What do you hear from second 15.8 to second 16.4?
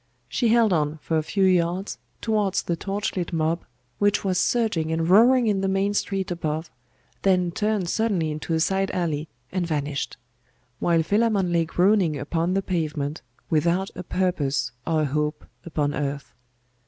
earth.